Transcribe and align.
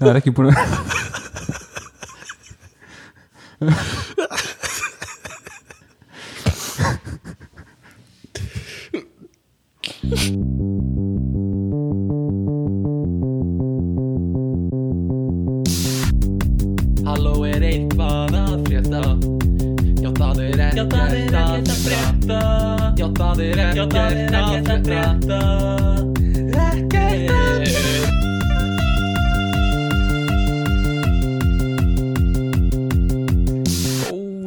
það 0.00 0.10
er 0.10 0.20
ekki 0.20 0.32
búin 0.36 0.50
að 0.50 0.56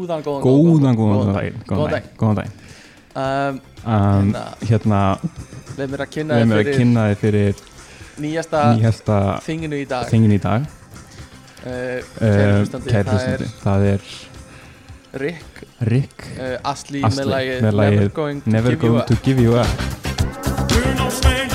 Góðan, 0.03 0.23
góðan, 0.23 0.43
góðan, 0.43 0.98
góðan 0.99 1.38
daginn. 1.38 1.59
Góðan 1.67 1.91
daginn. 1.95 2.09
góðan 2.20 2.35
daginn. 2.41 2.57
um, 3.16 3.61
Um, 3.84 4.30
Hérna. 4.31 4.41
hérna 4.63 4.99
Leif 5.77 5.89
mér 5.91 6.02
að 6.05 6.09
kynna 6.13 6.35
við 6.35 6.39
erum 6.39 6.52
þér 6.53 6.59
að 6.59 6.63
fyrir 6.63 6.77
kynna 6.77 7.02
þið 7.09 7.17
fyrir 7.20 7.55
nýjasta 8.23 8.59
nýjasta 8.77 9.17
þinginu 9.44 9.75
í 9.81 9.88
dag. 9.89 10.05
þingin 10.08 10.31
í 10.31 10.38
dag. 10.39 10.67
Uh, 11.63 11.70
uh, 11.70 11.99
Kæri 12.20 12.53
hlustandi, 12.61 12.89
kæri 12.94 13.03
það 13.09 13.27
er 13.34 13.44
það 13.63 13.88
er 13.91 14.02
Rick. 15.23 15.63
Rick. 15.91 16.23
Uh, 16.39 16.55
Asli, 16.72 17.02
með 17.03 17.27
lagið 17.27 17.61
Never 17.67 18.09
Going 18.16 18.41
to 18.41 18.49
Never 18.49 18.72
Give 18.72 18.83
You 18.83 18.89
Going 18.89 19.02
Up. 19.02 19.08
to 19.08 19.16
Give 19.23 19.39
You 19.44 19.59
Up 19.59 21.52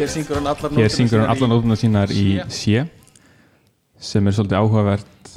Hér 0.00 0.08
syngur 0.08 0.38
hann 0.38 0.48
allar 0.48 0.72
hér 0.72 0.88
syngur 0.88 1.20
hann 1.20 1.28
allan 1.28 1.50
nótuna 1.52 1.74
nótuna 1.74 1.76
sínar 1.76 2.12
í. 2.14 2.38
C 2.48 2.86
sem 4.00 4.24
er 4.24 4.32
svolítið 4.32 4.56
áhugavert. 4.56 5.32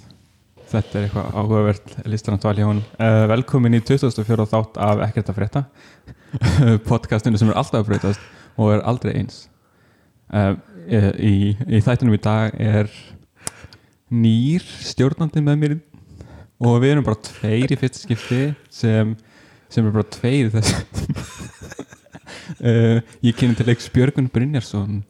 Þetta 0.71 0.95
er 0.95 1.07
eitthvað 1.07 1.33
áhugavert 1.35 1.89
listrand 2.07 2.45
val 2.47 2.53
hjá 2.55 2.69
hún 2.69 2.79
uh, 2.79 3.25
velkomin 3.33 3.75
í 3.75 3.81
2004 3.83 4.45
þátt 4.53 4.79
af 4.85 5.01
Ekkert 5.09 5.33
að 5.33 5.39
frétta 5.41 5.63
podcastinu 6.87 7.41
sem 7.41 7.51
er 7.51 7.59
alltaf 7.59 7.81
að 7.81 7.89
breytast 7.89 8.23
og 8.55 8.71
er 8.77 8.85
aldrei 8.87 9.11
eins. 9.19 9.41
Uh, 10.31 10.55
í, 11.19 11.57
í 11.67 11.83
þættinum 11.83 12.15
í 12.15 12.23
dag 12.23 12.55
er 12.55 12.87
nýr 14.15 14.63
stjórnandi 14.63 15.43
með 15.43 15.59
mér 15.59 15.75
og 16.63 16.79
við 16.79 16.95
erum 16.95 17.09
bara 17.09 17.19
tveir 17.19 17.75
í 17.75 17.81
fyrst 17.83 18.05
skipti 18.05 18.45
sem, 18.71 19.11
sem 19.67 19.83
er 19.83 19.91
bara 19.91 20.07
tveir 20.07 20.53
þess 20.55 21.51
uh, 22.63 23.01
ég 23.25 23.37
kynni 23.37 23.57
til 23.59 23.69
leiks 23.69 23.89
Björgun 23.93 24.31
Brynjarsson 24.33 25.03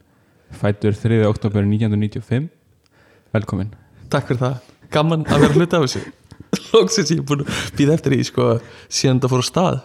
fætur 0.53 0.97
3. 0.97 1.23
oktober 1.29 1.65
1995 1.65 2.49
velkomin. 3.33 3.71
Takk 4.13 4.29
fyrir 4.29 4.41
það, 4.43 4.73
gaman 4.93 5.25
að 5.25 5.47
vera 5.47 5.57
hluta 5.57 5.79
af 5.79 5.87
þessu. 5.87 6.03
Lóksins 6.73 7.13
ég 7.13 7.23
er 7.23 7.27
búin 7.29 7.45
að 7.45 7.61
býða 7.77 7.97
eftir 7.97 8.13
því 8.13 8.27
sko, 8.29 8.49
síðan 8.91 9.23
það 9.23 9.33
fór 9.33 9.45
á 9.45 9.47
stað. 9.49 9.79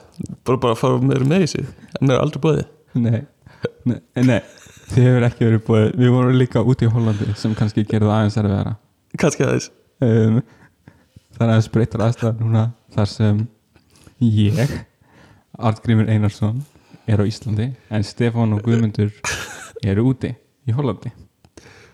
Bara 0.45 0.63
bara 0.65 0.77
að 0.77 0.83
fara 0.83 1.01
með, 1.01 1.25
með 1.29 1.45
þessu. 1.47 1.65
En 1.99 2.09
mér 2.09 2.19
er 2.19 2.25
aldrei 2.25 2.45
búið 2.45 2.65
nei, 2.99 3.21
nei, 3.89 4.01
nei 4.25 4.41
þið 4.89 5.05
hefur 5.05 5.27
ekki 5.27 5.47
verið 5.47 5.65
búið 5.67 5.89
við 6.01 6.13
vorum 6.15 6.39
líka 6.39 6.63
út 6.65 6.83
í 6.85 6.89
Hollandi 6.93 7.35
sem 7.39 7.55
kannski 7.57 7.85
gerði 7.85 8.09
það 8.09 8.15
aðeins 8.17 8.39
erfiðara. 8.41 8.75
Kannski 9.21 9.45
aðeins. 9.45 9.69
Um, 10.05 10.41
það 11.37 11.45
er 11.45 11.53
aðeins 11.53 11.71
breytar 11.75 12.05
aðstæðar 12.07 12.39
núna 12.41 12.65
þar 12.95 13.11
sem 13.13 13.43
ég 14.25 14.75
Artgrímur 15.59 16.09
Einarsson 16.11 16.63
er 17.09 17.21
á 17.21 17.25
Íslandi 17.25 17.71
en 17.89 18.03
Stefán 18.05 18.53
og 18.53 18.61
Guðmundur 18.67 19.11
eru 19.85 20.03
úti 20.11 20.35
í 20.69 20.73
Hollandi. 20.77 21.11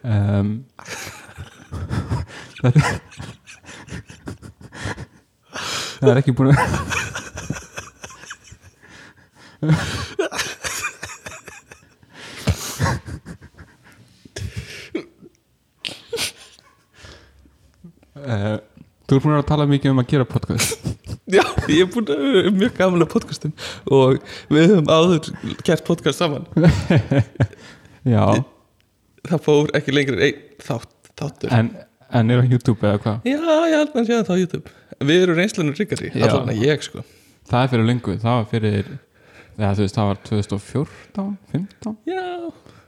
Um, 0.03 0.65
það 2.61 2.71
er 2.71 2.75
það 6.01 6.11
er 6.13 6.19
ekki 6.23 6.37
búin 6.37 6.53
að 6.53 6.59
Uh, 9.65 9.73
þú 19.09 19.17
er 19.17 19.23
búin 19.23 19.39
að 19.39 19.49
tala 19.49 19.65
mikið 19.71 19.95
um 19.95 20.03
að 20.03 20.11
gera 20.11 20.27
podcast 20.29 20.94
Já, 21.35 21.45
ég 21.71 21.85
er 21.85 21.91
búin 21.93 22.11
að 22.15 22.25
vera 22.37 22.53
mjög 22.55 22.77
gaman 22.79 23.05
að 23.05 23.11
podcastum 23.15 23.55
og 23.99 24.19
við 24.53 24.69
höfum 24.73 24.93
áður 24.93 25.31
gert 25.67 25.87
podcast 25.89 26.23
saman. 26.23 26.47
Já, 28.15 28.25
það 29.31 29.45
fór 29.49 29.73
ekki 29.79 29.97
lengur 29.97 30.19
en 30.19 30.27
einn 30.29 30.45
þátt, 30.65 30.93
þáttur. 31.19 31.55
En, 31.57 31.73
en 32.15 32.35
er 32.35 32.43
á 32.43 32.47
YouTube 32.47 32.85
eða 32.85 33.01
hvað? 33.05 33.27
Já, 33.29 33.41
ég 33.41 33.79
held 33.79 33.91
að 33.91 33.99
hann 33.99 34.09
sé 34.11 34.21
það 34.21 34.37
á 34.37 34.43
YouTube. 34.43 34.77
Við 35.05 35.25
erum 35.25 35.41
reynslunum 35.41 35.79
ríkari, 35.79 36.13
Já. 36.13 36.29
allan 36.29 36.53
að 36.55 36.63
ég 36.65 36.87
sko. 36.87 37.05
Það 37.49 37.63
er 37.63 37.75
fyrir 37.75 37.91
lengu, 37.91 38.17
það 38.23 38.39
var 38.41 38.47
fyrir 38.53 38.95
þú 39.59 39.85
veist, 39.85 39.95
það 39.99 40.09
var 40.11 40.21
2014 40.29 41.37
15, 41.53 41.97
Já, 42.09 42.25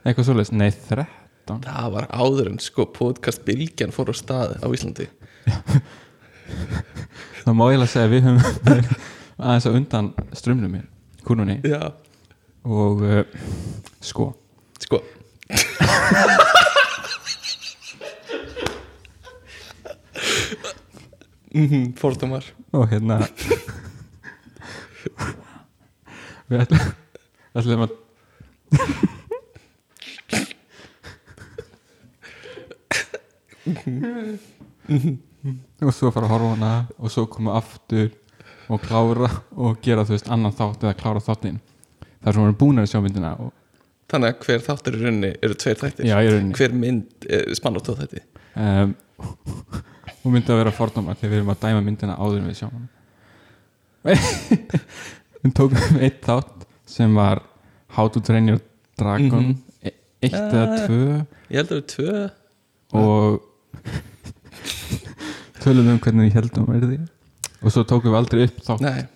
eitthvað 0.03 0.27
svoleiðis 0.27 0.51
nei, 0.55 0.69
13 0.89 1.61
það 1.63 1.93
var 1.93 2.09
áður 2.11 2.49
en 2.51 2.59
sko 2.63 2.87
podcast 2.91 3.45
Bilgjan 3.47 3.93
fór 3.95 4.11
á 4.11 4.15
stað 4.17 4.57
á 4.59 4.67
Íslandi 4.67 5.07
Það 7.47 7.55
má 7.55 7.65
ég 7.71 7.79
að 7.79 7.87
segja 7.87 8.07
við 8.11 8.25
höfum 8.27 8.41
aðeins 9.47 9.65
að 9.69 9.75
undan 9.79 10.07
strömmnum 10.35 10.73
mér, 10.75 10.81
kúnunni. 11.23 11.53
Já, 11.63 11.93
og 12.67 12.99
uh, 13.07 13.23
sko. 14.03 14.25
Sko. 14.83 14.99
Mhm, 21.55 21.95
Fordómar. 21.95 22.43
Og 22.75 22.83
hérna. 22.91 23.21
Við 26.51 26.65
ætlum, 26.65 26.83
ætlum 27.55 27.87
að 27.87 27.95
og 35.81 35.93
svo 35.93 36.11
fara 36.11 36.25
að 36.27 36.33
horfa 36.35 36.49
hana 36.55 36.71
og 36.97 37.11
svo 37.13 37.25
koma 37.31 37.57
aftur 37.59 38.09
og 38.69 38.81
klára 38.83 39.29
og 39.55 39.77
gera 39.85 40.03
þú 40.07 40.15
veist 40.17 40.29
annan 40.33 40.51
þátt 40.55 40.83
eða 40.83 40.97
klára 40.99 41.21
þáttin 41.23 41.59
þar 42.23 42.33
sem 42.33 42.41
við 42.41 42.47
erum 42.47 42.59
búin 42.59 42.81
að 42.83 42.89
sjá 42.91 42.99
myndina 43.03 43.35
og, 43.39 43.53
Þannig 44.07 44.29
að 44.31 44.45
hver 44.45 44.61
þáttur 44.63 44.95
í 44.95 44.99
rauninni 45.03 45.29
eru 45.43 45.55
tveir 45.59 45.79
þættir? 45.81 46.05
Já, 46.07 46.15
er 46.23 46.37
Hver 46.55 46.71
mynd 46.79 47.25
er 47.27 47.49
spann 47.59 47.75
á 47.75 47.81
tóð 47.83 47.97
þætti? 48.05 48.21
Um, 48.55 48.93
og 49.19 50.29
myndi 50.33 50.53
að 50.53 50.61
vera 50.61 50.71
fordóma 50.77 51.15
þegar 51.19 51.33
við 51.33 51.39
erum 51.41 51.51
að 51.51 51.59
dæma 51.65 51.81
myndina 51.83 52.15
áður 52.15 52.39
en 52.39 52.47
við 52.47 52.55
sjáum 52.61 52.77
hana. 52.77 52.87
Við 55.43 55.51
tókum 55.59 55.99
eitt 56.07 56.21
þátt 56.23 56.63
sem 56.87 57.19
var 57.19 57.43
How 57.97 58.07
to 58.15 58.23
Train 58.23 58.47
Your 58.53 58.61
Dragon. 58.99 59.43
Mhm. 59.51 59.59
e 59.83 59.91
eitt 60.23 60.39
eða 60.39 60.63
Ah. 60.63 60.87
tvö. 60.87 61.03
Ég 61.51 61.55
held 61.59 61.67
að 61.67 61.71
það 61.71 61.77
eru 61.77 61.87
tvö. 61.93 62.31
Og 62.95 63.43
tölum 65.67 65.91
um 65.93 66.01
hvernig 66.03 66.29
ég 66.31 66.37
heldum 66.39 66.67
að 66.67 66.75
verði. 66.79 66.99
Og 67.61 67.73
svo 67.73 67.83
tókum 67.87 68.13
við 68.13 68.19
aldrei 68.21 68.43
upp 68.47 68.59
þátt. 68.65 68.83
Nei, 68.85 69.07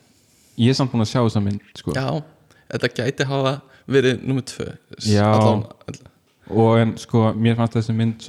ég 0.61 0.73
er 0.73 0.77
samt 0.77 0.93
búin 0.93 1.05
að 1.05 1.11
sjá 1.13 1.21
þessa 1.23 1.43
mynd 1.45 1.61
sko. 1.79 1.93
já, 1.95 2.07
þetta 2.73 2.91
gæti 2.97 3.27
hafa 3.29 3.53
verið 3.91 4.25
nummið 4.25 4.47
tvö 4.51 4.67
Já. 5.09 5.27
allan, 5.27 5.63
allan. 5.87 6.11
og 6.51 6.73
en 6.81 6.91
sko 7.01 7.31
mér 7.37 7.57
fannst 7.59 7.77
þessi 7.79 7.95
mynd 7.97 8.27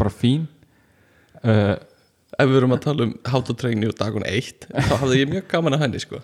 bara 0.00 0.12
fín. 0.14 0.48
Uh, 1.44 1.76
Ef 2.40 2.48
við 2.48 2.56
erum 2.60 2.72
að 2.72 2.84
tala 2.86 3.06
um 3.08 3.56
Train 3.58 3.82
You 3.84 3.92
Dagon 3.96 4.24
1 4.24 4.68
þá 4.70 4.92
hafði 5.02 5.18
ég 5.18 5.32
mjög 5.32 5.48
gaman 5.50 5.76
að 5.76 5.82
henni 5.84 6.00
sko. 6.00 6.20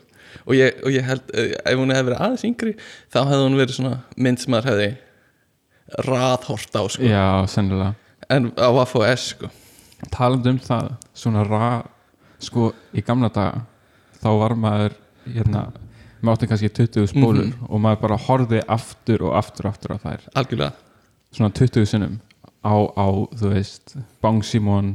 Og 0.47 0.55
ég, 0.57 0.79
og 0.85 0.93
ég 0.95 1.05
held, 1.05 1.27
eh, 1.35 1.53
ef 1.67 1.77
hún 1.77 1.93
hefði 1.93 2.07
verið 2.09 2.23
aðeins 2.25 2.45
yngri 2.47 2.73
þá 3.13 3.19
hefði 3.27 3.43
hún 3.43 3.59
verið 3.59 3.77
svona 3.77 3.99
mynd 4.17 4.41
sem 4.41 4.53
maður 4.55 4.71
hefði 4.71 4.89
raðhort 6.07 6.79
á 6.79 6.83
sko. 6.95 7.05
Já, 7.05 7.27
sennilega. 7.51 7.95
En 8.33 8.49
á 8.57 8.71
FOS 8.89 9.27
sko. 9.35 9.51
Talandi 10.15 10.55
um 10.55 10.61
það 10.63 10.89
svona 11.17 11.45
ra 11.47 11.71
sko 12.43 12.71
í 12.97 13.03
gamla 13.05 13.31
daga 13.33 13.65
þá 14.21 14.29
var 14.41 14.55
maður 14.61 14.97
hérna 15.25 15.63
maður 16.21 16.35
átti 16.37 16.49
kannski 16.51 16.71
20 16.81 17.11
spólur 17.13 17.51
og 17.69 17.81
maður 17.83 18.03
bara 18.05 18.19
horfði 18.27 18.61
aftur 18.77 19.25
og 19.29 19.37
aftur 19.39 19.69
og 19.69 19.75
aftur 19.75 19.97
á 19.97 19.99
þær. 20.05 20.29
Algjörlega. 20.35 20.73
Svona 21.37 21.53
20 21.57 21.89
sinnum 21.91 22.19
á, 22.65 22.75
á 22.97 23.07
þú 23.37 23.53
veist 23.53 23.97
Bang 24.25 24.45
Simon 24.45 24.95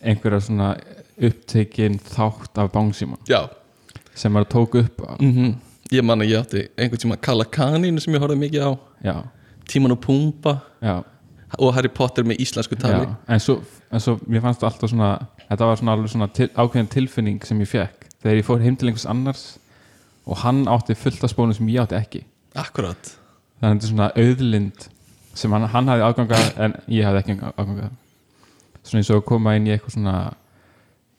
einhverja 0.00 0.44
svona 0.46 0.74
upptekinn 1.20 1.98
þátt 2.00 2.56
af 2.60 2.70
Bang 2.72 2.94
Simon 2.96 3.20
Já, 3.28 3.44
sem 4.16 4.32
maður 4.32 4.48
tók 4.54 4.78
upp 4.80 5.02
mm 5.20 5.58
ég 5.90 6.04
man 6.06 6.22
að 6.22 6.30
ég 6.30 6.44
átti 6.44 6.64
einhvern 6.78 7.02
tíma 7.02 7.18
Kalla 7.18 7.44
Kaninu 7.50 8.00
sem 8.02 8.14
ég 8.14 8.22
horfði 8.22 8.38
mikið 8.38 8.62
á. 8.62 8.70
Já, 9.02 9.16
Tíman 9.70 9.94
og 9.94 10.00
Pumba. 10.02 10.52
Já, 10.82 11.02
og 11.58 11.72
Harry 11.74 11.90
Potter 11.90 12.26
með 12.26 12.42
íslensku 12.44 12.78
tali. 12.78 13.06
Já, 13.08 13.16
en 13.34 13.42
svo, 13.42 13.56
en 13.90 14.02
svo 14.02 14.18
mér 14.26 14.44
fannst 14.44 14.62
alltaf 14.66 14.92
svona 14.92 15.14
þetta 15.48 15.70
var 15.70 15.80
svona 15.80 15.96
svona 16.12 16.30
til, 16.36 16.50
ákveðin 16.54 16.92
tilfinning 16.92 17.46
sem 17.46 17.60
ég 17.62 17.70
fekk 17.70 18.06
þegar 18.22 18.38
ég 18.38 18.46
fór 18.46 18.62
heim 18.62 18.76
til 18.78 18.90
einhvers 18.90 19.08
annars 19.10 19.44
og 20.26 20.42
hann 20.44 20.66
átti 20.70 20.94
fullt 20.94 21.24
af 21.24 21.32
spónum 21.32 21.56
sem 21.56 21.68
ég 21.72 21.82
átti 21.82 21.98
ekki. 21.98 22.22
Akkurat. 22.54 23.16
Þannig 23.60 23.70
að 23.70 23.74
þetta 23.74 23.86
er 23.86 23.94
svona 23.94 24.10
auðlind 24.16 24.86
sem 25.40 25.56
hann, 25.56 25.66
hann 25.72 25.90
hafði 25.90 26.06
aðgangað 26.06 26.62
en 26.66 26.76
ég 26.90 27.08
hafði 27.08 27.22
ekki 27.24 27.36
aðgangað 27.50 27.98
svona 28.82 29.02
eins 29.02 29.10
og 29.14 29.24
koma 29.28 29.54
inn 29.56 29.68
í 29.68 29.74
eitthvað 29.74 29.96
svona 29.96 30.16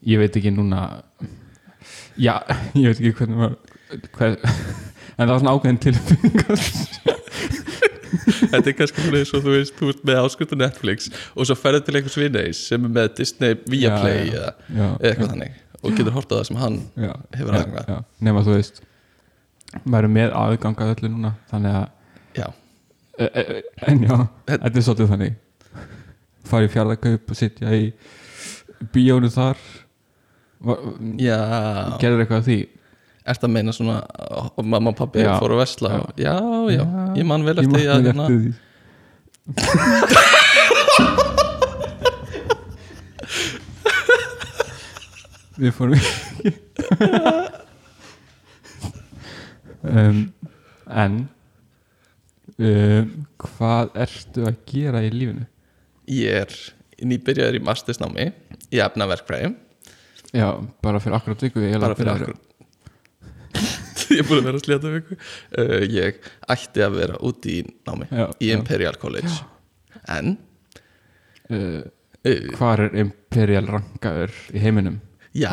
ég 0.07 0.21
veit 0.21 0.37
ekki 0.37 0.53
núna 0.53 0.81
já, 2.19 2.39
ég 2.79 2.89
veit 2.89 2.97
ekki 2.97 3.13
hvernig 3.19 3.41
var 3.41 3.57
hver, 4.17 4.37
en 5.17 5.25
það 5.25 5.33
var 5.33 5.43
svona 5.43 5.55
ákveðin 5.55 5.81
tilfinning 5.85 6.35
Þetta 8.51 8.63
er 8.63 8.77
kannski 8.77 9.05
svona 9.05 9.21
eins 9.21 9.33
og 9.37 9.45
þú 9.45 9.55
veist, 9.55 9.75
þú 9.79 9.91
ert 9.93 10.05
með 10.09 10.21
áskriftu 10.25 10.59
Netflix 10.59 11.09
og 11.35 11.47
svo 11.47 11.57
ferðu 11.59 11.83
til 11.87 11.97
einhvers 11.99 12.19
vinneis 12.19 12.61
sem 12.67 12.87
er 12.87 12.95
með 12.99 13.11
Disney 13.21 13.57
Viaplay 13.71 14.29
Já, 14.29 14.33
já, 14.33 14.41
eða 14.41 14.53
já, 14.81 14.87
eitthvað 15.09 15.33
þannig 15.35 15.59
og 15.81 15.97
getur 15.97 16.13
hortað 16.13 16.41
það 16.41 16.47
sem 16.49 16.59
hann 16.61 16.79
hefur 17.33 17.55
aðgangað. 17.57 18.03
nema 18.21 18.43
þú 18.45 18.57
veist 18.57 18.83
maður 19.83 20.07
er 20.09 20.13
með 20.19 20.35
aðgangað 20.37 20.93
öllu 20.95 21.11
núna 21.15 21.33
þannig 21.49 21.79
að 21.79 21.89
Já, 22.35 22.47
e, 23.17 23.23
e, 23.25 23.41
e, 23.41 23.61
en 23.91 24.03
já, 24.05 24.15
þetta 24.47 24.71
er 24.71 24.85
svolítið 24.85 25.09
þannig. 25.11 25.33
Fara 26.47 26.67
í 26.67 26.71
fjárðakaup 26.71 27.33
og 27.33 27.37
sitja 27.37 27.73
í 27.75 27.89
bíónu 28.93 29.29
þar. 29.33 29.59
Gerður 30.61 32.23
eitthvað 32.23 32.37
að 32.39 32.47
því 33.21 33.29
Ert 33.31 33.43
að 33.45 33.51
meina 33.53 33.71
svona 33.75 33.97
mamma 34.65 34.89
og 34.91 34.97
pappi 34.97 35.21
Já. 35.21 35.35
fóru 35.39 35.53
að 35.57 35.63
vesla 35.65 35.89
Já. 35.93 36.01
já, 36.25 36.35
já, 36.77 36.83
ég 37.19 37.25
man 37.29 37.45
vel 37.45 37.57
Ég 37.57 37.63
eftir 37.63 37.77
því 37.77 37.85
man 37.85 37.93
að 37.93 38.01
vel 38.01 38.07
hérna, 38.09 38.25
eftir 38.25 38.39
því. 38.41 38.51
Við 45.61 45.73
fórum 45.75 45.99
um, 49.91 50.21
En 50.91 51.17
um, 52.57 53.09
Hvað 53.41 53.91
ertu 54.05 54.45
að 54.49 54.55
gera 54.71 55.03
í 55.05 55.11
lífinu? 55.13 55.45
ég 56.11 56.33
er 56.41 56.51
nýbyrjaður 57.07 57.55
í 57.55 57.61
mastersnámi 57.63 58.25
í 58.73 58.79
efnaverkfræði 58.83 59.49
Já, 60.35 60.47
bara 60.83 60.99
fyrir 61.03 61.15
akkurat 61.19 61.43
viku 61.45 61.59
ég 61.63 61.77
bara 61.79 61.95
fyrir 61.95 62.11
akkur 62.15 62.33
ég 64.15 64.23
er 64.23 64.27
búin 64.29 64.41
að 64.41 64.47
vera 64.49 64.59
að 64.61 64.65
sleta 64.65 64.91
viku 64.95 65.17
uh, 65.17 65.79
ég 65.87 66.19
ætti 66.55 66.83
að 66.85 66.97
vera 66.99 67.19
úti 67.27 67.57
í 67.59 67.63
námi 67.87 68.07
Já, 68.11 68.25
í 68.39 68.51
já. 68.51 68.55
Imperial 68.57 68.97
College. 69.01 69.33
En 70.11 70.35
uh, 71.51 71.81
uh, 72.25 72.45
Hvar 72.57 72.85
er 72.87 72.95
Imperial 73.05 73.65
rankaður 73.69 74.35
í 74.55 74.61
heiminum? 74.63 74.99
já, 75.37 75.51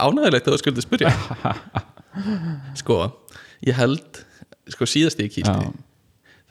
ánægilegt 0.00 0.48
að 0.48 0.56
þú 0.56 0.60
skuldi 0.64 0.82
spyrja. 0.82 1.10
Sko, 2.80 2.96
ég 3.66 3.76
held 3.78 4.22
sko 4.72 4.86
síðast 4.88 5.20
ég 5.22 5.32
kýsti 5.34 5.50
Já, 5.50 5.70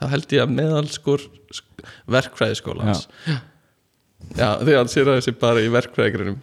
þá 0.04 0.06
held 0.12 0.34
ég 0.36 0.44
að 0.44 0.52
meðal 0.58 0.86
sko 0.92 1.16
verkfræðiskólans 2.12 3.06
já, 3.28 3.38
já 4.38 4.50
þegar 4.60 4.78
hann 4.82 4.92
sér 4.92 5.10
að 5.12 5.20
þessi 5.22 5.34
bara 5.42 5.64
í 5.64 5.70
verkfræðigrunum 5.74 6.38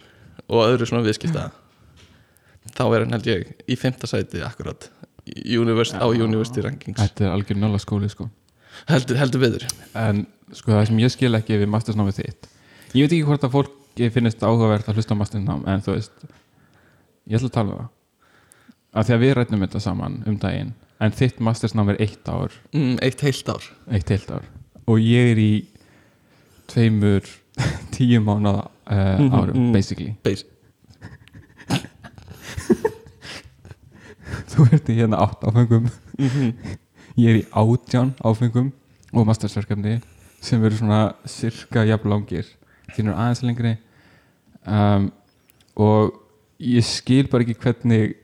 og 0.51 0.63
öðru 0.65 0.87
svona 0.89 1.05
viðskipta 1.05 1.45
þá 2.69 2.83
er 2.87 3.03
hann 3.05 3.15
held 3.17 3.29
ég 3.29 3.51
í 3.67 3.77
fimmta 3.79 4.09
sæti 4.09 4.43
akkurat. 4.45 4.89
Í 5.31 5.57
univers 5.61 5.93
á 5.93 6.05
University 6.09 6.63
Rankings. 6.65 6.99
Þetta 7.01 7.27
er 7.27 7.35
algjör 7.35 7.59
nála 7.61 7.79
skóli 7.81 8.09
sko. 8.11 8.29
Heldur, 8.89 9.17
heldur 9.19 9.41
viður 9.43 9.65
En 9.99 10.23
sko 10.55 10.71
það 10.71 10.85
sem 10.89 10.99
ég 11.03 11.11
skil 11.13 11.35
ekki 11.37 11.57
við 11.59 11.69
mastersnámið 11.71 12.21
þitt. 12.21 12.47
Ég 12.95 13.05
veit 13.05 13.15
ekki 13.15 13.25
hvort 13.27 13.45
að 13.45 13.55
fólk 13.57 13.77
finnist 14.15 14.43
áhugavert 14.43 14.87
að 14.89 14.97
hlusta 14.97 15.13
á 15.13 15.19
mastersnám 15.19 15.65
en 15.67 15.83
þú 15.83 15.97
veist 15.97 16.23
ég 17.27 17.37
ætla 17.37 17.49
að 17.51 17.57
tala 17.57 17.73
um 17.73 17.81
það. 17.81 17.89
Að 18.91 19.07
því 19.07 19.13
að 19.15 19.21
við 19.23 19.33
rætnum 19.37 19.65
þetta 19.65 19.81
saman 19.83 20.15
um 20.27 20.37
daginn 20.41 20.71
en 21.01 21.15
þitt 21.17 21.43
mastersnám 21.43 21.91
er 21.93 22.01
eitt 22.03 22.31
ár. 22.31 22.55
Mm, 22.75 22.95
eitt 23.03 23.21
heilt 23.25 23.51
ár. 23.51 23.67
Eitt 23.91 24.09
heilt 24.13 24.31
ár. 24.31 24.47
Og 24.87 24.99
ég 25.03 25.31
er 25.33 25.41
í 25.41 25.51
tveimur 26.71 27.27
tíu 27.95 28.21
mánuða 28.23 28.65
uh, 28.65 29.19
Mhm, 29.19 29.33
árum 29.35 29.55
mhm. 29.57 29.71
basically. 29.75 30.15
Base. 30.23 30.45
Þú 34.51 34.67
ert 34.73 34.89
í 34.91 34.97
hérna 34.99 35.19
átt 35.25 35.43
áfengum 35.47 35.89
Mhm. 36.17 36.53
ég 37.17 37.29
er 37.29 37.39
í 37.41 37.45
átján 37.51 38.13
áfengum 38.23 38.71
og 39.13 39.25
mastersverkefni 39.27 39.99
sem 40.41 40.63
eru 40.63 40.75
svona 40.77 41.13
cirka 41.27 41.83
jafn 41.85 42.09
langir. 42.09 42.45
Þín 42.95 43.09
eru 43.11 43.15
aðeins 43.17 43.41
lengri. 43.45 43.77
Um, 44.65 45.11
og 45.75 46.13
ég 46.59 46.83
skil 46.85 47.27
bara 47.29 47.43
ekki 47.45 47.57
hvernig 47.61 48.15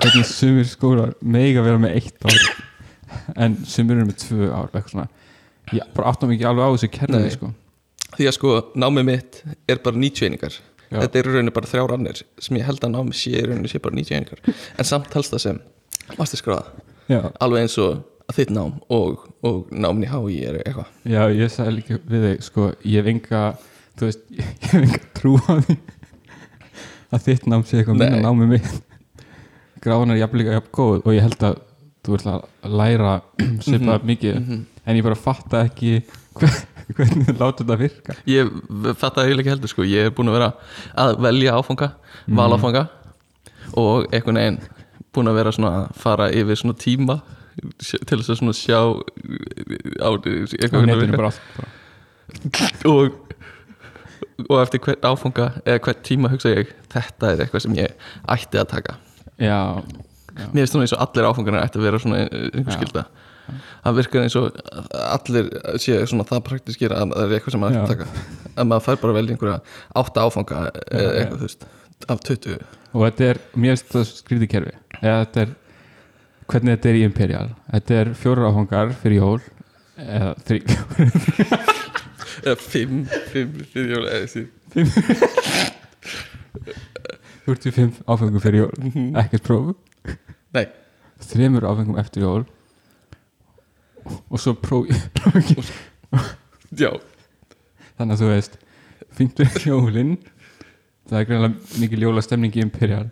hvernig 0.00 0.26
sumir 0.28 0.66
skólar 0.68 1.14
mega 1.22 1.62
vera 1.64 1.78
með 1.80 1.96
eitt 2.00 2.26
ár 2.26 2.36
en 3.36 3.56
sumir 3.68 3.96
eru 3.98 4.08
með 4.10 4.18
tvö 4.24 4.48
ár 4.52 4.68
eitthvað 4.70 4.90
svona. 4.92 5.08
Ég 5.74 5.88
bara 5.96 6.12
áttum 6.12 6.30
ekki 6.34 6.46
alveg 6.46 6.66
á 6.66 6.70
þessu 6.76 6.90
kerfi 6.94 7.30
sko. 7.34 7.52
því 8.16 8.28
að 8.30 8.36
sko 8.36 8.52
námið 8.78 9.04
mitt 9.08 9.40
er 9.68 9.80
bara 9.84 9.96
90 9.98 10.28
einingar 10.28 10.58
Já. 10.90 11.00
þetta 11.02 11.18
eru 11.18 11.32
rauninni 11.34 11.54
bara 11.56 11.66
þrjár 11.70 11.94
annir 11.96 12.20
sem 12.38 12.56
ég 12.60 12.66
held 12.68 12.84
að 12.86 12.92
námið 12.94 13.16
sé 13.18 13.40
rauninni 13.42 13.70
sé 13.72 13.80
bara 13.82 13.96
90 13.98 14.16
einingar 14.18 14.42
en 14.78 14.86
samt 14.86 15.14
helst 15.16 15.32
það 15.34 15.42
sem 15.46 15.58
masterskráða 16.18 17.24
alveg 17.42 17.64
eins 17.66 17.78
og 17.82 18.04
þitt 18.36 18.50
nám 18.54 18.76
og, 18.90 19.24
og 19.46 19.68
námin 19.70 20.02
í 20.06 20.10
HÍ 20.10 20.36
er 20.50 20.56
eitthvað. 20.60 20.88
Já, 21.06 21.20
ég 21.30 21.50
sagði 21.54 21.74
líka 21.76 21.98
við 22.10 22.24
þig 22.26 22.40
sko, 22.46 22.64
ég 22.82 23.02
hef 23.04 23.10
enga 23.12 23.42
þú 23.98 24.08
veist, 24.08 24.24
ég 24.38 24.64
hef 24.66 24.80
enga 24.80 25.02
trú 25.14 25.36
á 25.46 25.52
því 25.62 25.76
að 27.14 27.26
þitt 27.28 27.46
nám 27.52 27.62
sé 27.66 27.78
eitthvað 27.80 28.00
minna 28.00 28.18
Nei. 28.18 28.24
námið 28.26 28.50
mitt. 28.56 28.72
Gráðan 29.84 30.14
er 30.16 30.18
jafn 30.24 30.40
líka 30.40 30.56
jafn 30.56 30.72
góð 30.74 30.96
og 31.06 31.14
ég 31.14 31.22
held 31.22 31.44
að 31.46 31.60
þú 32.06 32.16
ert 32.18 32.26
að 32.32 32.74
læra 32.80 33.12
svipað 33.66 34.08
mikið. 34.10 34.40
Mhm. 34.42 34.64
en 34.86 34.96
ég 35.00 35.06
bara 35.06 35.18
fatta 35.18 35.62
ekki 35.66 35.92
hver, 36.38 36.58
hvernig 36.96 37.26
þið 37.26 37.40
láta 37.40 37.62
þetta 37.64 37.78
virka? 37.80 38.16
Ég 38.30 38.50
fatt 39.00 39.18
að 39.18 39.30
ég 39.32 39.40
ekki 39.42 39.52
heldur 39.54 39.72
sko. 39.72 39.86
Ég 39.86 40.08
er 40.08 40.14
búin 40.14 40.30
að 40.30 40.38
vera 40.38 40.50
að 41.02 41.16
velja 41.26 41.56
áfanga 41.58 41.90
valáfanga 42.38 42.86
og 43.74 44.06
einhvern 44.14 44.40
veginn 44.40 44.60
búin 45.16 45.30
að 45.30 45.38
vera 45.40 45.54
svona 45.54 45.72
að 45.80 46.00
fara 46.02 46.30
yfir 46.34 46.60
svona 46.60 46.78
tíma 46.78 47.20
til 47.56 48.18
þess 48.20 48.34
að 48.34 48.40
svona 48.42 48.56
sjá 48.56 48.80
á 50.04 50.08
netinu 50.86 51.16
bara 51.16 51.32
og 52.90 53.22
og 54.50 54.58
eftir 54.60 54.82
hvern 54.84 55.06
áfanga 55.08 55.46
eða 55.64 55.82
hvern 55.86 56.02
tíma 56.04 56.30
hugsa 56.32 56.52
ég 56.52 56.72
þetta 56.92 57.30
er 57.32 57.44
eitthvað 57.44 57.64
sem 57.64 57.76
ég 57.78 58.10
ætti 58.28 58.60
að 58.60 58.68
taka. 58.74 58.98
Já, 59.40 59.80
já, 60.36 60.44
mér 60.52 60.60
finnst 60.60 60.74
svona 60.74 60.84
eins 60.86 60.96
og 60.96 61.04
allir 61.06 61.28
áfangarnir 61.30 61.64
ætti 61.64 61.80
að 61.80 61.86
vera 61.88 62.00
svona 62.02 62.20
einhver 62.26 62.90
Já. 62.92 63.06
Það 63.84 63.98
virkar 64.00 64.24
eins 64.26 64.36
og 64.40 64.46
allir 65.02 65.50
sé 65.82 65.98
svona 66.10 66.26
það 66.28 66.42
praktískir 66.50 66.94
að 66.96 67.12
það 67.14 67.24
er 67.26 67.34
eitthvað 67.38 67.54
sem 67.56 67.62
maður 67.64 67.78
Já. 67.78 67.86
taka. 67.92 68.06
Að 68.56 68.68
maður 68.70 68.86
fær 68.86 69.00
bara 69.02 69.16
velja 69.18 69.36
einhverja 69.36 69.58
átta 70.02 70.24
áfanga 70.26 70.62
eða 70.86 71.12
eitthvað 71.20 71.38
þú 71.42 71.48
veist 71.48 71.68
af 72.12 72.24
20 72.28 72.56
og 72.96 73.04
þetta 73.06 73.28
er, 73.30 73.40
það 73.92 74.04
skrítið 74.10 74.50
kerfi. 74.52 74.74
Eða 75.02 75.18
þetta 75.24 75.44
er 75.44 75.54
hvernig 76.46 76.76
þetta 76.76 76.90
er 76.90 76.96
í 76.96 77.04
Imperial. 77.06 77.48
Þetta 77.72 78.00
er 78.00 78.12
fjórar 78.16 78.50
áfangar 78.50 78.94
fyrir 79.02 79.20
jól 79.20 79.40
eða 79.96 80.32
þrý 80.46 80.58
eða 82.46 82.56
5 82.60 82.98
5 83.32 83.62
fyrir 83.72 83.94
jól 83.96 84.04
eða 84.04 84.20
þessi 84.26 84.44
45 87.46 88.02
áfengum 88.10 88.42
fyrir 88.42 88.66
jól. 88.66 88.74
Ekkert 89.22 89.46
próf. 89.46 89.72
Nei, 90.56 90.66
þremur 91.22 91.66
áfengum 91.68 91.98
eftir 92.00 92.26
jól 92.26 92.44
og 94.06 94.40
svo 94.40 94.54
próf 94.58 94.88
já, 96.82 96.90
þannig 97.96 98.16
að 98.16 98.22
þú 98.22 98.30
veist 98.30 98.56
fyndur 99.16 99.52
jólin. 99.64 100.16
Það 101.06 101.20
er 101.20 101.28
greinlega 101.28 101.80
mikil 101.80 102.02
jólastemning 102.02 102.56
í 102.58 102.62
Imperial. 102.64 103.06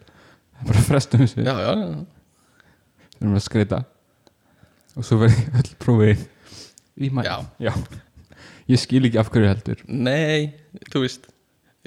Það 0.55 0.63
er 0.65 0.71
bara 0.71 0.85
frestum 0.89 1.23
þessu. 1.23 1.45
Já, 1.47 1.55
já, 1.63 1.71
já. 1.79 1.87
við 3.15 3.23
erum 3.23 3.39
að 3.39 3.45
skreita 3.47 3.83
og 4.95 5.07
svo 5.07 5.19
verði 5.23 5.45
öll 5.61 5.71
prófið 5.83 6.25
í 7.03 7.11
mæ 7.11 7.25
Já. 7.27 7.37
Já. 7.63 7.73
ég 8.71 8.83
skil 8.83 9.03
ekki 9.09 9.19
af 9.23 9.31
hverju 9.35 9.51
heldur. 9.51 9.81
Nei, 9.91 10.55
þú 10.93 11.05
veist 11.07 11.31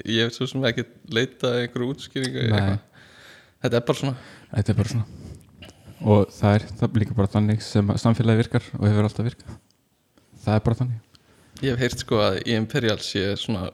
ég 0.04 0.26
hef 0.26 0.36
svo 0.36 0.48
sem 0.50 0.64
ekki 0.68 0.84
leitað 1.12 1.62
einhverju 1.62 1.94
útskýringu 1.94 2.48
þetta 2.52 3.80
er 3.80 3.86
bara 3.88 4.00
svona. 4.02 4.18
Þetta 4.52 4.74
er 4.74 4.80
bara 4.82 4.92
svona 4.94 5.27
og 6.04 6.32
það 6.34 6.56
er 6.58 6.66
það 6.70 6.88
er 6.88 7.02
líka 7.02 7.16
bara 7.18 7.32
þannig 7.32 7.62
sem 7.64 7.92
samfélagi 8.02 8.42
virkar 8.42 8.66
og 8.78 8.86
hefur 8.86 9.08
alltaf 9.08 9.28
virkað. 9.28 9.60
Það 10.44 10.58
er 10.58 10.66
bara 10.66 10.80
þannig. 10.82 11.04
Ég 11.58 11.72
hef 11.74 11.80
heyrt 11.82 12.02
sko 12.04 12.20
að 12.22 12.36
í 12.44 12.54
Imperial 12.54 12.98
sé 13.02 13.24
svona 13.40 13.64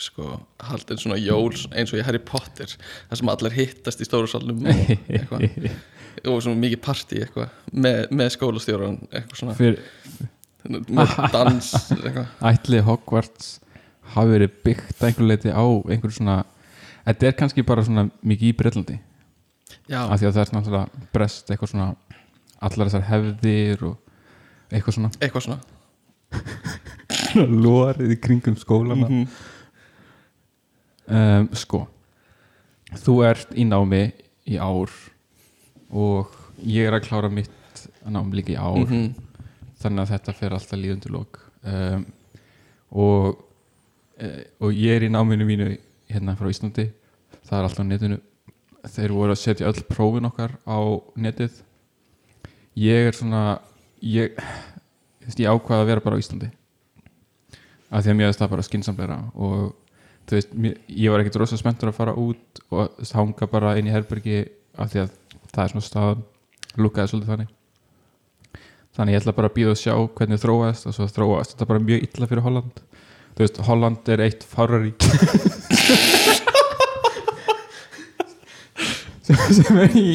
sko 0.00 0.38
haldin 0.64 0.98
svona 0.98 1.18
jól 1.20 1.52
eins 1.76 1.92
og 1.92 2.00
í 2.00 2.04
Harry 2.06 2.20
Potter 2.24 2.70
þar 2.72 3.20
sem 3.20 3.30
allir 3.30 3.54
hittast 3.54 4.00
í 4.00 4.06
stóru 4.08 4.30
salnum 4.30 4.64
og, 4.64 4.80
eitthvað, 5.06 5.44
og 6.32 6.40
svona 6.42 6.62
mikið 6.62 6.80
partí 6.82 7.20
eitthvað 7.22 7.52
með, 7.70 8.00
með 8.10 8.32
skólastjóran 8.34 8.96
eitthvað 9.10 9.42
svona. 9.42 9.58
Fyr, 9.60 9.78
dans 11.34 11.70
eitthvað. 12.00 12.32
ætli 12.50 12.82
Hogwarts 12.88 13.52
hafi 14.14 14.34
verið 14.34 14.58
byggt 14.66 14.98
að 14.98 15.08
einhver 15.10 15.30
leiti 15.30 15.52
á 15.52 15.64
einhver 15.64 16.14
svona 16.16 16.40
þetta 17.04 17.28
er 17.28 17.36
kannski 17.38 17.66
bara 17.66 17.84
svona 17.86 18.08
mikið 18.24 18.50
í 18.50 18.56
Breitlandi 18.58 18.98
af 20.10 20.18
því 20.20 20.26
að 20.28 20.34
það 20.36 20.42
er 20.44 20.52
náttúrulega 20.56 21.08
brest 21.14 21.50
eitthvað 21.50 21.70
svona 21.72 21.88
allar 22.64 22.88
þessar 22.90 23.06
hefðir 23.10 23.82
og 23.90 23.96
eitthvað 24.74 24.94
svona. 24.98 25.10
Eitthvað 25.20 25.46
svona. 25.46 25.60
Lórið 27.64 28.14
í 28.14 28.20
kringum 28.22 28.56
skólana 28.58 29.08
Mhm. 29.08 29.26
um, 31.08 31.48
sko 31.54 31.84
þú 32.94 33.14
ert 33.26 33.52
í 33.58 33.64
námi 33.66 34.02
í 34.46 34.56
ár 34.60 34.90
og 35.90 36.30
ég 36.62 36.86
er 36.88 36.96
að 36.98 37.06
klára 37.08 37.30
mitt 37.30 37.50
nám 38.06 38.32
líka 38.32 38.52
í 38.54 38.58
ár. 38.58 38.84
Mhm. 38.86 39.14
þannig 39.80 40.00
að 40.04 40.12
þetta 40.14 40.34
fer 40.34 40.50
alltaf 40.56 40.78
líðundur 40.80 41.12
lók 41.12 41.38
um, 41.64 42.06
og 42.92 43.42
e, 44.18 44.44
og 44.60 44.72
ég 44.72 44.96
er 44.96 45.02
í 45.08 45.10
náminu 45.12 45.44
mínu 45.44 45.66
hérna 46.08 46.36
frá 46.38 46.46
Íslandi. 46.48 46.86
Það 47.44 47.58
er 47.58 47.64
alltaf 47.66 47.82
á 47.84 47.90
netinu 47.90 48.18
þeir 48.92 49.14
voru 49.14 49.34
að 49.34 49.40
setja 49.40 49.70
öll 49.70 49.84
prófin 49.88 50.28
okkar 50.28 50.56
á 50.68 50.78
netið. 51.16 51.62
Ég 52.78 53.08
er 53.08 53.16
svona 53.16 53.42
ég, 54.04 54.36
ég 55.38 55.48
ákvaða 55.48 55.84
að 55.84 55.90
vera 55.92 56.04
bara 56.04 56.18
á 56.18 56.22
Íslandi. 56.22 56.50
Af 57.94 58.04
því 58.04 58.12
að 58.12 58.18
mér 58.18 58.30
finnst 58.30 58.42
það 58.42 58.52
bara 58.54 58.66
skinsamleira 58.66 59.18
og 59.34 59.58
þú 60.26 60.38
veist, 60.38 60.54
mér, 60.58 60.78
ég 60.88 61.12
var 61.12 61.22
ekkert 61.22 61.40
rosa 61.42 61.58
spenntur 61.60 61.92
að 61.92 61.98
fara 61.98 62.16
út 62.18 62.62
og 62.74 63.02
hanga 63.14 63.50
bara 63.50 63.76
inn 63.78 63.90
í 63.90 63.94
herbergi 63.94 64.44
af 64.80 64.92
því 64.92 65.04
að 65.04 65.12
það 65.54 65.62
er 65.64 65.74
svona 65.74 65.88
stað 65.88 66.24
lúkaði 66.80 67.12
svolítið 67.12 67.32
þannig. 67.34 67.52
Þannig 68.94 69.16
ég 69.16 69.22
ætla 69.22 69.36
bara 69.36 69.50
að 69.50 69.56
býða 69.56 69.74
og 69.74 69.80
sjá 69.80 69.94
hvernig 70.18 70.42
þróaðist 70.42 70.88
og 70.90 70.96
svo 70.96 71.08
þróaðist 71.10 71.54
þetta 71.54 71.70
bara 71.70 71.86
mjög 71.86 72.06
illa 72.08 72.30
fyrir 72.30 72.46
Holland. 72.46 72.84
Þú 73.34 73.42
veist, 73.42 73.60
Holland 73.66 74.10
er 74.14 74.22
eitt 74.22 74.46
fárarík 74.46 75.08
sem, 79.24 79.38
sem 79.58 79.78
er 79.84 79.94
í 79.98 80.08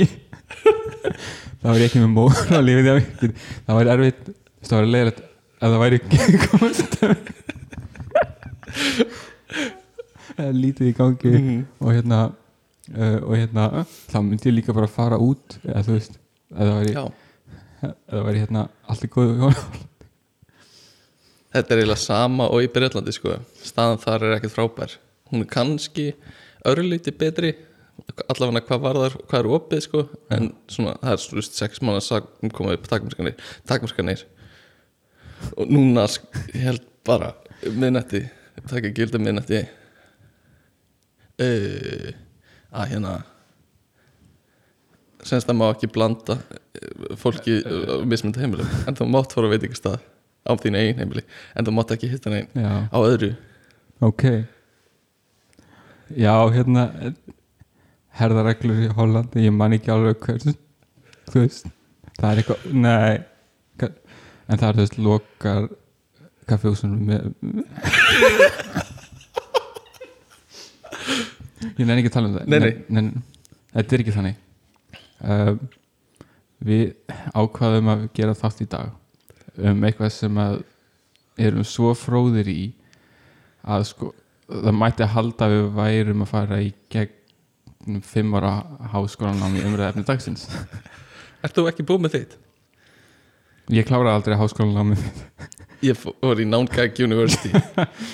það 1.60 1.70
var 1.74 1.86
ekki 1.88 2.02
með 2.04 2.12
mór 2.16 2.36
að 2.56 2.70
vikið 3.00 3.34
það 3.68 3.80
var 3.80 3.92
erfitt, 3.96 4.30
það 4.66 4.78
var 4.80 4.90
leiðilegt 4.96 5.22
að 5.60 5.74
það 5.74 5.82
væri 5.84 6.00
ekki 6.00 6.42
komast 6.48 6.94
er 10.40 10.54
lítið 10.56 10.92
í 10.92 10.96
gangi 10.96 11.32
Mhm. 11.36 11.58
og 11.84 11.90
hérna 11.96 12.20
uh, 12.96 13.18
og 13.26 13.34
hérna, 13.36 13.66
þá 14.10 14.18
myndi 14.24 14.50
ég 14.50 14.56
líka 14.60 14.74
bara 14.76 14.88
fara 14.88 15.18
út 15.20 15.58
eða 15.66 15.84
þú 15.88 15.96
veist, 15.98 16.16
eða 16.56 16.70
það 16.70 16.80
væri 16.80 16.94
eða 17.90 18.24
væri 18.28 18.44
hérna 18.44 18.64
allt 18.92 19.04
í 19.04 19.10
góðu 19.14 19.52
þetta 21.50 21.74
er 21.74 21.80
eiginlega 21.82 22.02
sama 22.04 22.48
og 22.54 22.62
í 22.64 22.70
Breitlandi 22.72 23.14
sko. 23.16 23.36
staðan 23.66 23.98
þar 24.04 24.24
er 24.28 24.36
ekkert 24.38 24.54
frábær. 24.54 24.92
Hún 25.32 25.42
er 25.42 25.50
kannski 25.50 26.06
örlíti 26.68 27.12
betri 27.18 27.56
allavega 28.28 28.66
hvað 28.68 28.84
var 28.88 29.00
þar 29.04 29.20
hvað 29.22 29.40
er 29.40 29.52
opið 29.60 29.86
sko 29.86 30.04
en 30.36 30.52
svona 30.72 30.96
það 31.04 31.14
er 31.14 31.24
svona 31.26 31.46
sex 31.50 31.84
mánu 31.86 32.04
samkomið 32.06 32.90
takmarskanir, 32.90 33.40
takmarskanir 33.70 34.26
og 35.56 35.72
núna 35.72 36.08
held 36.54 36.84
bara 37.08 37.34
um 37.66 37.80
miðnætti 37.80 38.26
taka 38.68 38.92
gilda 38.96 39.20
miðnætti. 39.22 39.64
Uh, 41.40 42.10
að 42.76 42.94
hérna 42.94 43.14
semst 45.24 45.48
það 45.48 45.58
má 45.60 45.66
ekki 45.70 45.90
blanda 45.92 46.36
eh, 46.76 47.16
fólki 47.20 47.60
á 47.64 48.04
mismynda 48.08 48.42
heimilum. 48.44 48.70
En 48.88 48.98
þú 48.98 49.08
mátt 49.12 49.36
fóra 49.36 49.52
veitingastað 49.52 50.00
á 50.48 50.52
þín 50.60 50.78
eigin 50.80 51.00
heimili 51.00 51.24
en 51.56 51.68
þú 51.68 51.76
mátt 51.76 51.94
ekki 51.96 52.12
hitta 52.12 52.32
neinn 52.32 52.48
já, 52.56 52.88
á 52.88 52.98
öðru. 53.00 53.34
Ok. 54.04 54.26
Já, 56.16 56.34
hérna 56.56 56.86
herðareglur 58.20 58.80
í 58.86 58.90
Hollandi 58.98 59.44
ég 59.46 59.54
man 59.56 59.76
ekki 59.78 59.92
alveg 59.94 60.18
hvers 60.26 60.48
þú 61.30 61.44
veist, 61.44 61.70
það 62.20 62.30
er 62.32 62.42
eitthvað 62.42 62.66
nei, 62.74 63.20
en 63.86 64.58
það 64.58 64.68
er 64.70 64.78
þú 64.80 64.84
veist 64.86 64.98
lokar 65.06 65.68
kaffehúsunum 66.50 67.02
með 67.06 67.22
ég 71.78 71.86
nenni 71.86 72.00
ekki 72.02 72.10
að 72.12 72.16
tala 72.16 72.30
um 72.32 72.38
það 72.38 72.50
Nei, 72.50 72.60
nei. 72.64 72.74
nei, 72.90 73.12
þetta 73.76 73.96
er 73.98 74.04
ekki 74.04 74.16
þannig 74.16 74.38
um, 75.36 75.60
við 76.70 76.86
ákvaðum 77.40 77.92
að 77.94 78.06
gera 78.18 78.36
þátt 78.38 78.64
í 78.66 78.70
dag 78.72 78.90
um 79.70 79.86
eitthvað 79.88 80.12
sem 80.16 80.40
að 80.42 80.60
erum 81.40 81.66
svo 81.68 81.94
fróðir 81.96 82.50
í 82.52 82.60
að 83.70 83.86
sko 83.92 84.12
það 84.50 84.76
mætti 84.80 85.06
að 85.06 85.14
halda 85.14 85.50
við 85.52 85.66
værum 85.78 86.24
að 86.26 86.32
fara 86.34 86.62
í 86.66 86.72
gegn 86.92 87.16
fimm 88.04 88.36
ára 88.36 88.54
háskólanám 88.94 89.56
í 89.60 89.66
umræðefni 89.68 90.06
dagsins. 90.08 90.48
Ert 91.44 91.56
þú 91.56 91.70
ekki 91.72 91.88
búið 91.88 92.06
með 92.06 92.16
þitt? 92.18 92.38
ég 93.70 93.86
kláraði 93.86 94.18
aldrei 94.18 94.38
háskólanámi 94.40 94.98
Ég 95.86 95.96
fór 95.96 96.42
í 96.44 96.44
Nánkæk 96.44 96.98
University. 97.06 97.54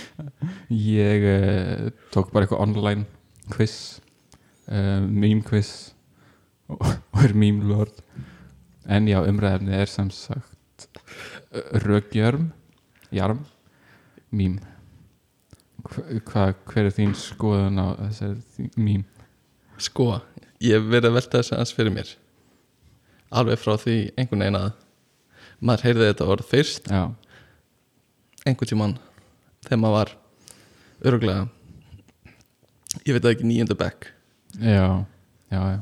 Ég 1.01 1.23
uh, 1.25 1.87
tók 2.13 2.29
bara 2.29 2.45
eitthvað 2.45 2.61
online 2.61 3.07
quiz 3.49 4.03
uh, 4.69 5.01
meme 5.01 5.41
quiz 5.47 5.95
og, 6.69 6.85
og 6.85 7.23
er 7.25 7.33
meme 7.33 7.65
lord. 7.65 8.03
En 8.85 9.09
já 9.09 9.17
umræðefni 9.25 9.73
er 9.73 9.89
sem 9.89 10.11
sagt 10.13 10.85
uh, 10.93 11.81
rögjörm 11.81 12.51
jarm 13.09 13.41
meme. 14.29 14.61
Hva, 15.89 16.51
hver 16.69 16.85
er 16.85 16.93
þín 16.93 17.17
skoðun 17.17 17.81
á 17.81 17.97
þessari 18.03 18.69
meme 18.77 19.14
Sko, 19.81 20.21
ég 20.63 20.77
hef 20.77 20.85
verið 20.87 21.09
að 21.09 21.17
velta 21.17 21.39
þess 21.41 21.53
aðeins 21.55 21.73
fyrir 21.75 21.93
mér. 21.95 22.11
Alveg 23.35 23.59
frá 23.59 23.73
því 23.81 23.95
einhvern 24.15 24.43
veginn 24.45 24.59
að 24.61 24.73
Maður 25.65 25.85
heyrði 25.87 26.07
þetta 26.09 26.27
orð 26.29 26.47
fyrst. 26.49 26.87
Já, 26.91 27.03
Einhvern 28.45 28.69
tímann 28.69 28.95
Þegar 29.65 29.79
maður 29.81 29.95
var 29.95 30.11
Öruglega 31.09 31.45
Ég 33.05 33.17
veit 33.17 33.27
ekki 33.27 33.47
nýjönda 33.47 33.75
bekk. 33.75 34.07
Já, 34.61 35.03
já, 35.51 35.59
já. 35.59 35.79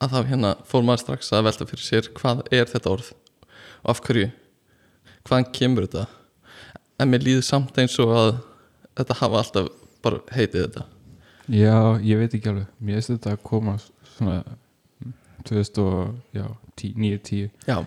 Að 0.00 0.14
þá 0.14 0.30
hérna 0.30 0.52
fór 0.68 0.84
maður 0.86 1.02
strax 1.02 1.28
að 1.36 1.44
velta 1.48 1.68
fyrir 1.68 1.84
sér 1.84 2.08
Hvað 2.16 2.40
er 2.54 2.70
þetta 2.70 2.92
orð? 2.94 3.10
Og 3.84 3.92
af 3.92 4.00
hverju? 4.06 4.30
Hvaðan 5.28 5.50
kemur 5.56 5.88
þetta? 5.88 6.06
En 7.00 7.10
mér 7.12 7.26
líður 7.26 7.44
samt 7.44 7.76
eins 7.80 7.98
og 8.00 8.14
að 8.16 8.32
Þetta 8.94 9.20
hafa 9.20 9.40
alltaf 9.42 9.70
bara 10.04 10.20
heitið 10.32 10.68
þetta 10.68 10.86
Já, 11.52 12.00
ég 12.00 12.16
veit 12.20 12.34
ekki 12.36 12.48
alveg. 12.50 12.66
Mér 12.80 12.94
finnst 12.98 13.12
þetta 13.12 13.30
að 13.34 13.42
koma 13.44 13.74
svona 14.14 14.36
2009-10 15.44 17.50
Já, 17.68 17.78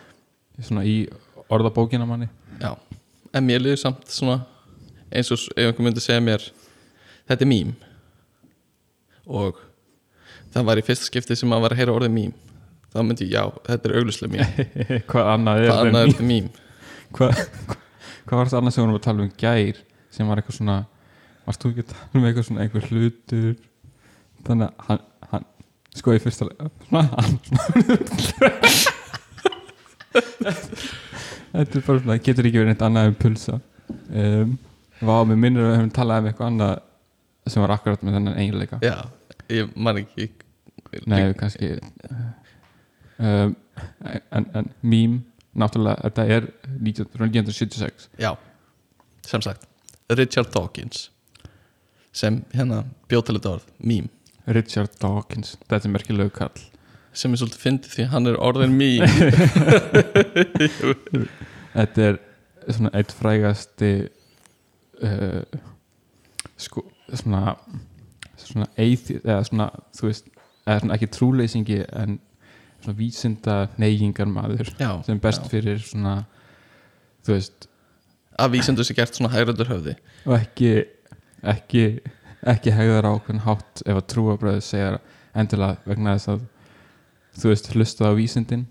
svona 0.61 0.83
í 0.85 1.09
orðabókina 1.49 2.05
manni. 2.09 2.27
Já, 2.61 2.71
en 3.33 3.47
mér 3.47 3.59
liður 3.63 3.79
samt 3.81 4.03
svona 4.13 4.37
eins 5.09 5.31
og 5.33 5.39
ef 5.55 5.65
einhver 5.71 5.85
myndi 5.87 6.01
segja 6.03 6.21
mér 6.21 6.41
þetta 7.29 7.43
er 7.45 7.49
mím. 7.49 7.69
Og 9.27 9.53
það 10.53 10.67
var 10.69 10.79
í 10.79 10.85
fyrsta 10.85 11.05
skipti 11.09 11.35
sem 11.37 11.49
maður 11.49 11.63
var 11.67 11.73
að 11.75 11.79
heyra 11.81 11.97
orðið 11.97 12.13
mím. 12.19 12.33
Þá 12.93 12.99
myndi 13.03 13.23
ég, 13.27 13.33
já, 13.35 13.43
þetta 13.67 13.83
er 13.89 13.97
augluslega 13.99 14.33
mím. 14.35 14.47
Hvað 15.09 15.25
annað 15.33 15.55
er 15.65 15.69
þetta 15.97 16.25
mím? 16.29 16.47
Hvað 17.17 17.31
hva 18.27 18.41
var 18.41 18.49
það 18.51 18.59
annað 18.59 18.73
sem 18.75 18.81
við 18.81 18.87
vorum 18.87 18.99
að 18.99 19.05
tala 19.05 19.23
um 19.23 19.33
gær 19.39 19.77
sem 20.11 20.29
var 20.29 20.37
eitthvað 20.41 20.57
svona 20.59 20.77
varst 21.47 21.63
þú 21.63 21.71
ekki 21.73 21.83
að 21.85 21.91
tala 21.93 22.19
um 22.21 22.27
eitthvað 22.29 22.47
svona 22.49 22.63
einhver 22.65 22.87
hlutur? 22.91 23.51
Þannig 24.47 24.67
að 24.67 24.73
hann, 24.87 25.03
hann 25.31 25.45
sko 25.97 26.13
le- 26.13 26.21
svona 26.25 27.03
hann 27.15 27.33
Þetta 31.57 31.79
er 31.79 31.85
bara 31.87 32.01
svona, 32.01 32.17
getur 32.23 32.47
ekki 32.49 32.59
verið 32.61 32.71
neitt 32.73 32.83
annað 32.85 33.09
en 33.11 33.17
pulsa. 33.21 33.55
Um, 34.11 34.57
Vá, 34.97 35.15
mér 35.29 35.37
minnir 35.37 35.61
að 35.63 35.69
við 35.71 35.77
höfum 35.77 35.93
talað 35.93 36.23
um 36.23 36.27
eitthvað 36.31 36.47
annað 36.51 36.75
sem 37.53 37.63
var 37.63 37.73
akkurat 37.75 38.03
með 38.03 38.15
þennan 38.17 38.39
eiginleika. 38.41 38.79
Já, 38.83 38.95
ég 39.53 39.69
man 39.77 39.99
ekki. 40.01 40.25
Nei, 41.07 41.33
kannski 41.37 41.69
um, 43.19 43.55
en, 44.31 44.45
en 44.55 44.69
mím 44.81 45.17
náttúrulega, 45.57 45.99
þetta 46.07 46.25
er 46.37 46.47
19, 46.79 47.09
frá 47.13 47.25
1976 47.27 48.07
Já, 48.21 48.31
sem 49.27 49.43
sagt 49.43 49.65
Richard 50.15 50.51
Dawkins 50.53 51.07
sem 52.17 52.39
hérna 52.55 52.83
bjóð 53.11 53.25
til 53.27 53.37
þetta 53.37 53.53
orð 53.57 53.67
mím, 53.91 54.07
Richard 54.47 54.93
Dawkins, 55.01 55.55
þetta 55.67 55.89
er 55.89 55.93
merkilegu 55.93 56.33
kall 56.37 56.61
sem 57.17 57.33
er 57.33 57.39
svolítið 57.41 57.63
fyndið 57.63 57.93
því 57.95 58.03
hann 58.11 58.29
er 58.29 58.35
orðin 58.45 58.75
mím 58.77 59.05
þetta 61.77 62.07
er 62.11 62.19
svona 62.67 62.91
eitt 62.97 63.13
frægasti 63.15 63.91
uh, 65.01 65.43
sko, 66.59 66.83
svona 67.13 67.55
svona 68.37 68.67
eithi, 68.79 69.17
eða 69.23 69.41
svona 69.47 69.69
þú 69.97 70.09
veist, 70.09 70.27
eða 70.67 70.81
svona 70.83 70.97
ekki 70.97 71.09
trúleysingi 71.15 71.79
en 71.87 72.19
svona 72.83 72.97
vísinda 72.99 73.55
neygingar 73.81 74.29
maður 74.29 74.69
Já, 74.79 74.91
sem 75.07 75.19
best 75.21 75.47
já. 75.47 75.51
fyrir 75.55 75.81
svona 75.83 76.19
þú 77.25 77.35
veist 77.35 77.67
að 78.37 78.53
vísendur 78.53 78.85
sé 78.85 78.93
gert 78.93 79.17
svona 79.17 79.33
hægrandur 79.33 79.71
höfði. 79.71 79.95
og 80.27 80.35
ekki 80.37 80.73
ekki, 81.43 81.99
ekki 82.47 82.73
hegðar 82.73 83.09
á 83.09 83.13
hvern 83.17 83.43
hátt 83.45 83.83
ef 83.85 83.99
að 83.99 84.07
trúabröðu 84.13 84.63
segja 84.65 84.97
endilega 85.37 85.77
vegna 85.85 86.15
þess 86.17 86.33
að 86.33 86.47
þú 87.37 87.51
veist 87.51 87.71
hlusta 87.73 88.09
á 88.09 88.17
vísindin 88.17 88.65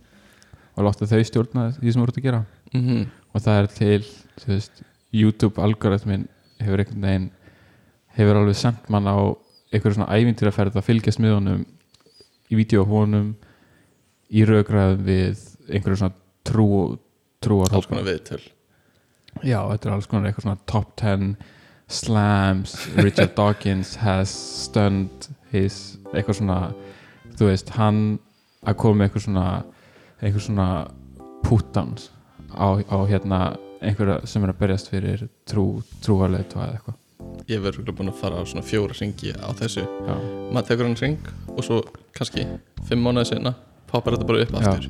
og 0.76 0.88
láta 0.88 1.08
þau 1.08 1.22
stjórna 1.24 1.70
því 1.76 1.92
sem 1.92 2.02
þú 2.02 2.08
ert 2.08 2.18
að 2.18 2.26
gera. 2.26 2.42
Mm 2.74 3.06
og 3.36 3.42
það 3.44 3.58
er 3.60 3.66
til 3.76 4.04
veist, 4.48 4.82
YouTube 5.12 5.60
algoritmin 5.62 6.22
hefur 6.62 6.80
einhvern 6.80 7.04
veginn 7.04 7.26
hefur 8.16 8.38
alveg 8.40 8.56
sendt 8.56 8.86
mann 8.92 9.08
á 9.08 9.16
einhverju 9.74 9.98
svona 9.98 10.16
ævintýraferð 10.16 10.78
að 10.78 10.86
fylgjast 10.86 11.20
með 11.20 11.34
honum 11.36 11.64
í 12.48 12.56
vídeo 12.56 12.86
honum 12.88 13.34
í 14.32 14.44
raugraðum 14.48 15.04
við 15.04 15.42
einhverju 15.68 16.00
svona 16.00 16.16
trú 16.46 16.68
trúar 17.44 17.74
alls 17.76 17.88
konar 17.90 18.06
viðtöl. 18.06 18.40
Já, 19.44 19.60
þetta 19.68 19.88
er 19.88 19.94
alls 19.98 20.08
konar 20.08 20.30
eitthvað 20.30 20.46
svona 20.46 20.64
top 20.70 20.94
10 20.96 21.34
slams 21.88 22.74
Richard 22.96 23.34
Dawkins 23.36 23.94
has 24.02 24.30
stunned 24.30 25.28
his 25.52 25.96
eitthvað 26.12 26.40
svona 26.40 26.58
þú 27.38 27.50
veist, 27.50 27.70
hann 27.76 28.18
að 28.66 28.78
koma 28.82 29.00
með 29.00 29.08
eitthvað 29.08 29.26
svona 29.26 29.46
eitthvað 30.20 30.46
svona 30.48 30.68
put-downs 31.46 32.10
á, 32.56 32.66
á 32.82 32.98
hérna 33.06 33.40
einhverja 33.84 34.22
sem 34.26 34.44
er 34.44 34.52
að 34.54 34.60
berjast 34.62 34.90
fyrir 34.90 35.26
trú, 35.48 35.66
trúarleit 36.02 36.54
og 36.56 36.64
eitthvað. 36.66 36.98
Ég 37.46 37.62
verður 37.62 37.94
búin 37.94 38.10
að 38.10 38.18
fara 38.18 38.42
á 38.42 38.44
svona 38.48 38.66
fjóra 38.66 38.96
ringi 38.98 39.34
á 39.36 39.48
þessu. 39.54 39.84
Já, 39.84 40.14
maður 40.50 40.68
tekur 40.70 40.88
hann 40.88 40.98
ring 40.98 41.32
og 41.52 41.62
svo 41.66 41.80
kannski 42.16 42.46
fimm 42.88 43.04
mánuði 43.06 43.30
senna 43.34 43.54
poppar 43.90 44.16
þetta 44.16 44.30
bara 44.30 44.46
upp 44.46 44.56
aftur. 44.58 44.88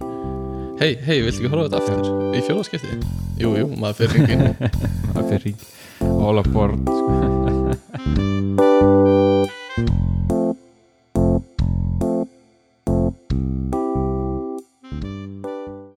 Hei, 0.80 0.92
hei, 1.04 1.22
viltu 1.24 1.42
ekki 1.42 1.52
horfa 1.52 1.68
þetta 1.68 1.82
aftur? 1.82 2.36
Í 2.36 2.44
fjóðaskipti? 2.46 3.00
Jú, 3.42 3.56
jú, 3.60 3.70
maður 3.80 4.04
fyrir 4.04 4.20
ringin 4.20 4.46
það 5.12 5.20
er 5.20 5.30
fyrir 5.32 5.56
all 5.56 6.05
aboard 6.20 6.80
sko. 6.82 7.42